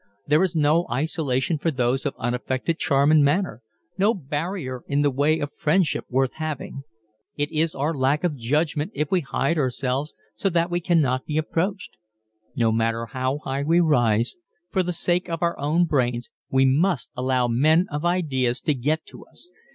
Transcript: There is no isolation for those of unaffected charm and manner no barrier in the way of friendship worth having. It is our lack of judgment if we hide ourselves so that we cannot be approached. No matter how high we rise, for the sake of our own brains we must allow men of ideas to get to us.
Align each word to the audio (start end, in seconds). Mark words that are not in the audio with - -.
There 0.25 0.41
is 0.43 0.55
no 0.55 0.87
isolation 0.89 1.59
for 1.59 1.69
those 1.69 2.07
of 2.07 2.15
unaffected 2.17 2.79
charm 2.79 3.11
and 3.11 3.23
manner 3.23 3.61
no 3.99 4.15
barrier 4.15 4.81
in 4.87 5.03
the 5.03 5.11
way 5.11 5.37
of 5.37 5.53
friendship 5.55 6.05
worth 6.09 6.33
having. 6.33 6.81
It 7.37 7.51
is 7.51 7.75
our 7.75 7.93
lack 7.95 8.23
of 8.23 8.35
judgment 8.35 8.93
if 8.95 9.11
we 9.11 9.19
hide 9.19 9.59
ourselves 9.59 10.15
so 10.33 10.49
that 10.49 10.71
we 10.71 10.79
cannot 10.79 11.27
be 11.27 11.37
approached. 11.37 11.97
No 12.55 12.71
matter 12.71 13.05
how 13.05 13.41
high 13.43 13.61
we 13.61 13.79
rise, 13.79 14.37
for 14.71 14.81
the 14.81 14.91
sake 14.91 15.29
of 15.29 15.43
our 15.43 15.55
own 15.59 15.85
brains 15.85 16.31
we 16.49 16.65
must 16.65 17.11
allow 17.15 17.47
men 17.47 17.85
of 17.91 18.03
ideas 18.03 18.59
to 18.61 18.73
get 18.73 19.05
to 19.05 19.23
us. 19.27 19.51